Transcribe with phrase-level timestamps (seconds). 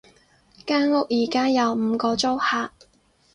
[0.65, 2.71] 間屋而家有五個租客